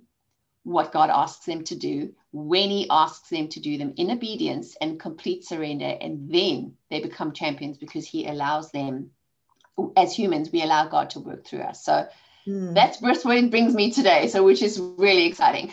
[0.63, 4.77] what God asks them to do when He asks them to do them in obedience
[4.81, 5.97] and complete surrender.
[6.01, 9.11] And then they become champions because He allows them,
[9.97, 11.85] as humans, we allow God to work through us.
[11.85, 12.07] So
[12.47, 12.75] mm.
[12.75, 14.29] that's where it brings me today.
[14.29, 15.73] So, which is really exciting.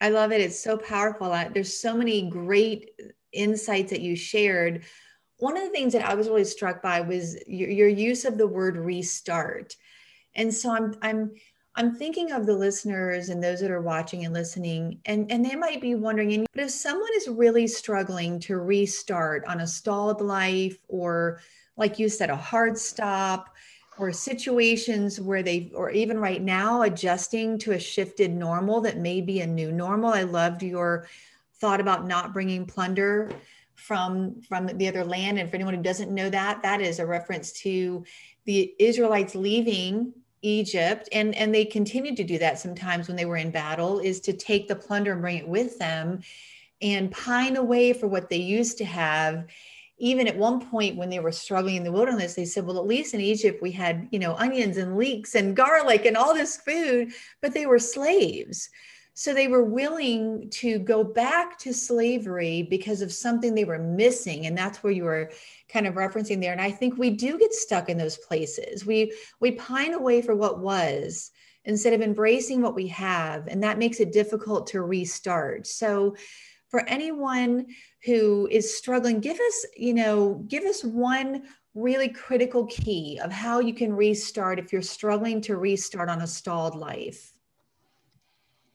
[0.00, 0.40] I love it.
[0.40, 1.30] It's so powerful.
[1.54, 2.90] There's so many great
[3.32, 4.84] insights that you shared.
[5.38, 8.36] One of the things that I was really struck by was your, your use of
[8.36, 9.76] the word restart.
[10.34, 11.32] And so I'm I'm
[11.74, 15.56] I'm thinking of the listeners and those that are watching and listening, and, and they
[15.56, 20.76] might be wondering, but if someone is really struggling to restart on a stalled life,
[20.88, 21.40] or
[21.78, 23.54] like you said, a hard stop,
[24.02, 29.20] or situations where they, or even right now, adjusting to a shifted normal that may
[29.20, 30.12] be a new normal.
[30.12, 31.06] I loved your
[31.60, 33.30] thought about not bringing plunder
[33.76, 37.06] from from the other land and for anyone who doesn't know that that is a
[37.06, 38.04] reference to
[38.44, 40.12] the israelites leaving
[40.42, 44.20] Egypt, and and they continued to do that sometimes when they were in battle, is
[44.22, 46.18] to take the plunder and bring it with them,
[46.80, 49.46] and pine away for what they used to have.
[50.02, 52.86] Even at one point when they were struggling in the wilderness, they said, "Well, at
[52.86, 56.56] least in Egypt we had you know onions and leeks and garlic and all this
[56.56, 58.68] food, but they were slaves."
[59.14, 64.46] So they were willing to go back to slavery because of something they were missing.
[64.46, 65.30] And that's where you were
[65.68, 66.52] kind of referencing there.
[66.52, 68.86] And I think we do get stuck in those places.
[68.86, 71.30] We we pine away for what was
[71.64, 73.46] instead of embracing what we have.
[73.48, 75.66] And that makes it difficult to restart.
[75.66, 76.16] So
[76.70, 77.66] for anyone
[78.04, 83.60] who is struggling, give us, you know, give us one really critical key of how
[83.60, 87.32] you can restart if you're struggling to restart on a stalled life.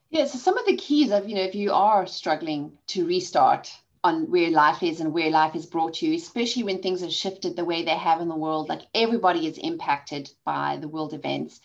[0.09, 3.71] Yeah, so some of the keys of, you know, if you are struggling to restart
[4.03, 7.55] on where life is and where life has brought you, especially when things have shifted
[7.55, 11.59] the way they have in the world, like everybody is impacted by the world events.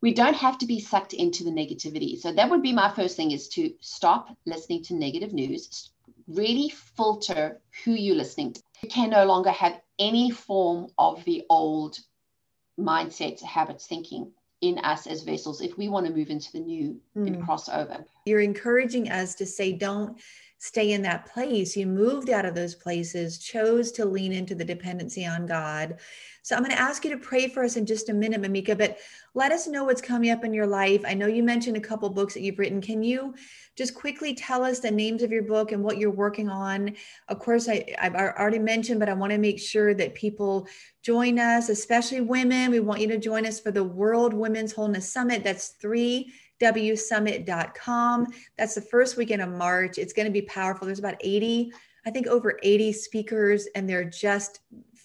[0.00, 2.16] We don't have to be sucked into the negativity.
[2.16, 5.90] So that would be my first thing is to stop listening to negative news,
[6.30, 8.62] really filter who you're listening to.
[8.82, 11.98] You can no longer have any form of the old
[12.78, 17.00] mindset, habits, thinking in us as vessels if we want to move into the new
[17.16, 17.26] mm.
[17.26, 18.04] and cross over.
[18.26, 20.20] You're encouraging us to say, don't
[20.58, 21.76] stay in that place.
[21.76, 25.98] You moved out of those places, chose to lean into the dependency on God.
[26.50, 28.76] So I'm going to ask you to pray for us in just a minute, Mimika,
[28.76, 28.98] but
[29.34, 31.00] let us know what's coming up in your life.
[31.06, 32.80] I know you mentioned a couple books that you've written.
[32.80, 33.36] Can you
[33.76, 36.96] just quickly tell us the names of your book and what you're working on?
[37.28, 40.66] Of course, I, I've already mentioned, but I want to make sure that people
[41.02, 42.72] join us, especially women.
[42.72, 45.44] We want you to join us for the World Women's Wholeness Summit.
[45.44, 48.26] That's three wsummit.com.
[48.58, 49.98] That's the first weekend of March.
[49.98, 50.86] It's going to be powerful.
[50.86, 51.72] There's about 80,
[52.04, 54.58] I think over 80 speakers, and they're just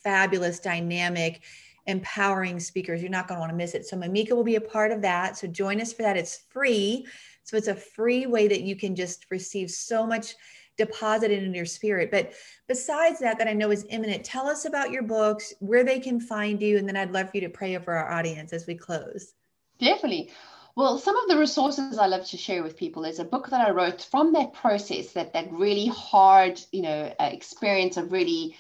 [0.06, 1.42] fabulous, dynamic,
[1.88, 3.02] empowering speakers.
[3.02, 3.86] You're not going to want to miss it.
[3.86, 5.38] So Mimika will be a part of that.
[5.38, 6.16] So join us for that.
[6.16, 7.06] It's free.
[7.44, 10.36] So it's a free way that you can just receive so much
[10.78, 12.12] deposited in your spirit.
[12.12, 12.34] But
[12.68, 16.20] besides that, that I know is imminent, tell us about your books, where they can
[16.20, 18.76] find you, and then I'd love for you to pray over our audience as we
[18.76, 19.34] close.
[19.80, 20.32] Definitely.
[20.76, 23.66] Well, some of the resources I love to share with people is a book that
[23.66, 28.58] I wrote from that process, that that really hard, you know, uh, experience of really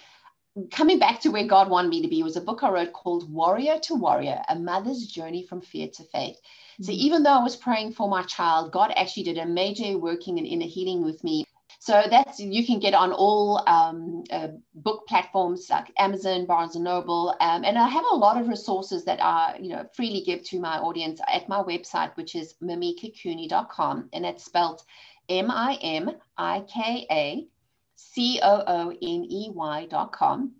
[0.71, 3.31] coming back to where God wanted me to be was a book I wrote called
[3.31, 6.37] Worrier to Warrior A Mother's Journey from Fear to Faith.
[6.81, 10.37] So even though I was praying for my child, God actually did a major working
[10.37, 11.45] and inner healing with me.
[11.79, 16.83] So that's you can get on all um, uh, book platforms like Amazon, Barnes and
[16.83, 20.43] Noble, um, and I have a lot of resources that I you know freely give
[20.45, 24.81] to my audience at my website, which is mimikacooney.com, and it's spelled
[25.29, 27.47] M I M I K A
[27.95, 30.51] C O O N E Y.com.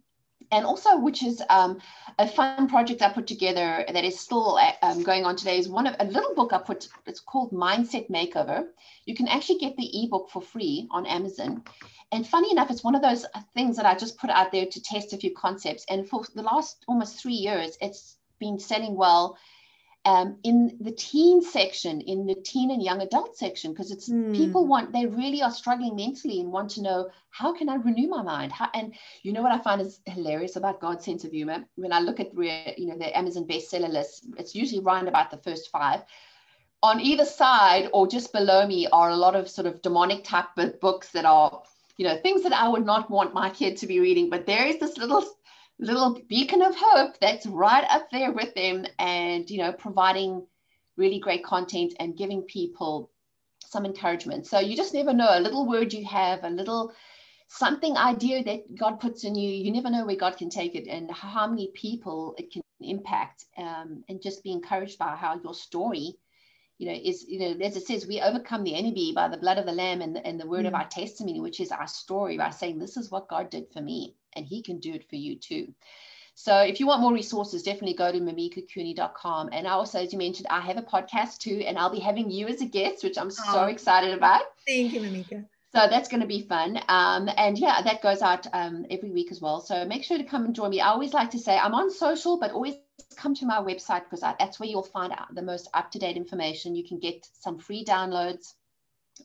[0.52, 1.80] And also, which is um,
[2.20, 5.88] a fun project I put together that is still um, going on today, is one
[5.88, 6.88] of a little book I put.
[7.08, 8.68] It's called Mindset Makeover.
[9.06, 11.64] You can actually get the ebook for free on Amazon.
[12.12, 14.82] And funny enough, it's one of those things that I just put out there to
[14.82, 15.84] test a few concepts.
[15.90, 19.38] And for the last almost three years, it's been selling well
[20.06, 24.36] um, in the teen section, in the teen and young adult section, because it's mm.
[24.36, 28.08] people want they really are struggling mentally and want to know how can I renew
[28.08, 28.52] my mind?
[28.52, 31.92] How, and you know what I find is hilarious about God's sense of humor when
[31.92, 35.72] I look at you know the Amazon bestseller list, it's usually right about the first
[35.72, 36.04] five.
[36.84, 40.50] On either side or just below me are a lot of sort of demonic type
[40.82, 41.64] books that are
[41.98, 44.30] you know things that I would not want my kid to be reading.
[44.30, 45.26] But there is this little
[45.80, 50.46] little beacon of hope that's right up there with them and you know providing
[50.98, 53.12] really great content and giving people
[53.66, 54.48] some encouragement.
[54.48, 55.28] So you just never know.
[55.30, 56.94] A little word you have a little
[57.48, 60.88] something idea that god puts in you you never know where god can take it
[60.88, 65.54] and how many people it can impact um, and just be encouraged by how your
[65.54, 66.16] story
[66.78, 69.58] you know is you know as it says we overcome the enemy by the blood
[69.58, 70.68] of the lamb and the, and the word mm.
[70.68, 73.82] of our testimony which is our story by saying this is what god did for
[73.82, 75.74] me and he can do it for you too.
[76.38, 79.50] So if you want more resources, definitely go to mimikacooney.com.
[79.54, 82.30] And I also, as you mentioned, I have a podcast too, and I'll be having
[82.30, 84.42] you as a guest, which I'm oh, so excited about.
[84.68, 85.46] Thank you, Mimika.
[85.74, 86.80] So that's going to be fun.
[86.90, 89.62] Um, and yeah, that goes out um, every week as well.
[89.62, 90.82] So make sure to come and join me.
[90.82, 92.76] I always like to say I'm on social, but always
[93.16, 96.18] come to my website because that's where you'll find out the most up to date
[96.18, 96.76] information.
[96.76, 98.54] You can get some free downloads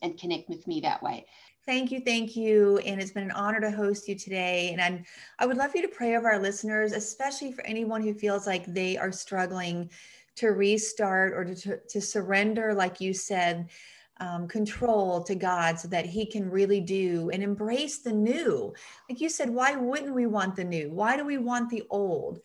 [0.01, 1.25] and connect with me that way.
[1.65, 2.79] Thank you, thank you.
[2.79, 4.71] And it's been an honor to host you today.
[4.71, 5.05] And I'm,
[5.37, 8.65] I would love you to pray over our listeners, especially for anyone who feels like
[8.65, 9.91] they are struggling
[10.37, 13.69] to restart or to, to, to surrender, like you said,
[14.19, 18.73] um, control to God so that He can really do and embrace the new.
[19.09, 20.91] Like you said, why wouldn't we want the new?
[20.91, 22.39] Why do we want the old?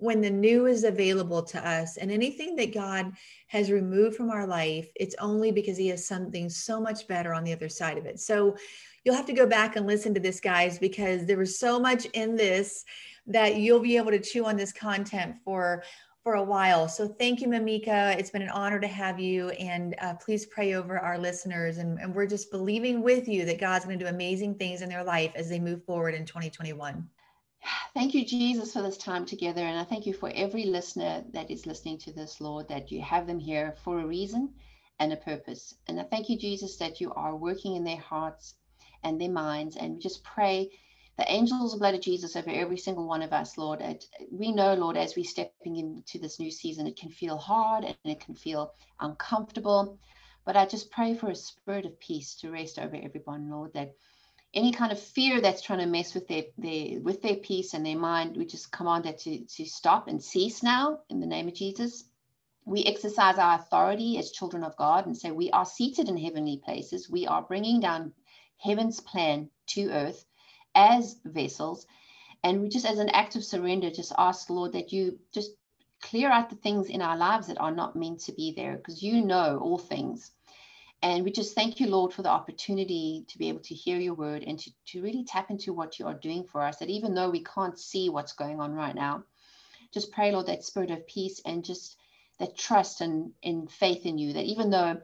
[0.00, 3.12] When the new is available to us and anything that God
[3.48, 7.44] has removed from our life, it's only because He has something so much better on
[7.44, 8.18] the other side of it.
[8.18, 8.56] So
[9.04, 12.06] you'll have to go back and listen to this, guys, because there was so much
[12.06, 12.84] in this
[13.26, 15.84] that you'll be able to chew on this content for
[16.22, 16.86] for a while.
[16.86, 18.14] So thank you, Mimika.
[18.18, 19.48] It's been an honor to have you.
[19.50, 21.78] And uh, please pray over our listeners.
[21.78, 24.90] And, and we're just believing with you that God's going to do amazing things in
[24.90, 27.08] their life as they move forward in 2021.
[27.94, 29.62] Thank you, Jesus, for this time together.
[29.62, 33.02] And I thank you for every listener that is listening to this, Lord, that you
[33.02, 34.54] have them here for a reason
[34.98, 35.74] and a purpose.
[35.88, 38.54] And I thank you, Jesus, that you are working in their hearts
[39.02, 39.76] and their minds.
[39.76, 40.70] And we just pray
[41.18, 43.82] the angels of blood of Jesus over every single one of us, Lord.
[44.30, 47.96] we know, Lord, as we're stepping into this new season, it can feel hard and
[48.04, 49.98] it can feel uncomfortable.
[50.44, 53.94] But I just pray for a spirit of peace to rest over everyone, Lord, that
[54.52, 57.86] any kind of fear that's trying to mess with their, their with their peace and
[57.86, 61.48] their mind, we just command that to, to stop and cease now in the name
[61.48, 62.04] of Jesus.
[62.64, 66.60] We exercise our authority as children of God and say we are seated in heavenly
[66.64, 67.08] places.
[67.08, 68.12] We are bringing down
[68.58, 70.24] heaven's plan to earth
[70.74, 71.86] as vessels.
[72.42, 75.52] And we just, as an act of surrender, just ask, Lord, that you just
[76.00, 79.02] clear out the things in our lives that are not meant to be there because
[79.02, 80.30] you know all things.
[81.02, 84.14] And we just thank you, Lord, for the opportunity to be able to hear your
[84.14, 86.76] word and to, to really tap into what you are doing for us.
[86.76, 89.24] That even though we can't see what's going on right now,
[89.92, 91.96] just pray, Lord, that spirit of peace and just
[92.38, 94.34] that trust and, and faith in you.
[94.34, 95.00] That even though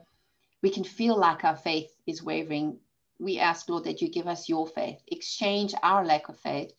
[0.61, 2.77] we can feel like our faith is wavering,
[3.19, 6.71] we ask, Lord, that you give us your faith, exchange our lack of faith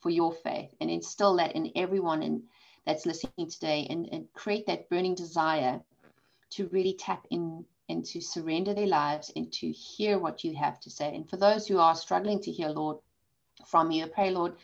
[0.00, 2.42] for your faith, and instill that in everyone in,
[2.86, 5.80] that's listening today and, and create that burning desire
[6.50, 10.80] to really tap in and to surrender their lives and to hear what you have
[10.80, 11.14] to say.
[11.14, 12.98] And for those who are struggling to hear, Lord,
[13.66, 14.56] from you, I pray, Lord,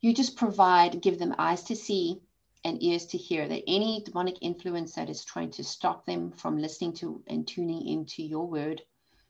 [0.00, 2.20] you just provide, give them eyes to see
[2.64, 6.58] and ears to hear that any demonic influence that is trying to stop them from
[6.58, 8.82] listening to and tuning into your word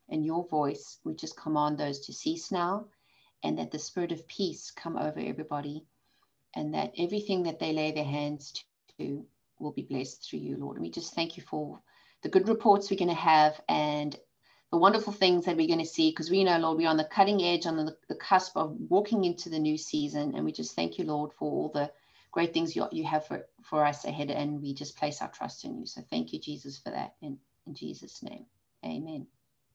[0.08, 2.86] and your voice, we just command those to cease now
[3.42, 5.84] and that the spirit of peace come over everybody
[6.54, 8.64] and that everything that they lay their hands
[8.98, 9.24] to
[9.58, 10.76] will be blessed through you, Lord.
[10.76, 11.80] And we just thank you for
[12.22, 14.16] the good reports we're going to have and
[14.70, 17.04] the wonderful things that we're going to see because we know, Lord, we're on the
[17.04, 20.32] cutting edge, on the, the cusp of walking into the new season.
[20.34, 21.92] And we just thank you, Lord, for all the
[22.30, 24.30] great things you, you have for, for us ahead.
[24.30, 25.84] And we just place our trust in you.
[25.84, 27.14] So thank you, Jesus, for that.
[27.20, 28.46] In, in Jesus' name,
[28.84, 29.26] amen.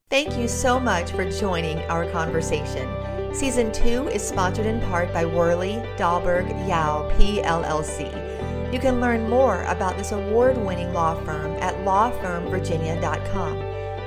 [0.10, 2.90] Thank you so much for joining our conversation.
[3.36, 8.37] Season 2 is sponsored in part by Worley Dahlberg Yao PLLC.
[8.72, 13.64] You can learn more about this award winning law firm at lawfirmvirginia.com.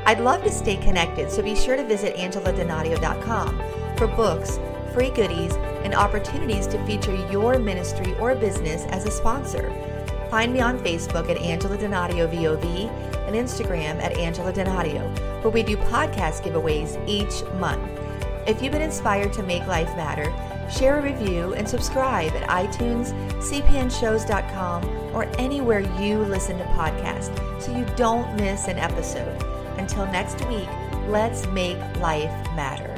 [0.06, 4.58] I'd love to stay connected, so be sure to visit angeladonadio.com for books,
[4.92, 5.54] free goodies,
[5.84, 9.72] and opportunities to feature your ministry or business as a sponsor.
[10.30, 12.88] Find me on Facebook at Angela Donadio VOV
[13.26, 15.02] and Instagram at Angela Donadio,
[15.42, 17.90] where we do podcast giveaways each month.
[18.46, 20.32] If you've been inspired to make life matter,
[20.70, 23.12] share a review and subscribe at iTunes,
[23.42, 29.42] cpnshows.com, or anywhere you listen to podcasts so you don't miss an episode.
[29.78, 30.68] Until next week,
[31.08, 32.89] let's make life matter.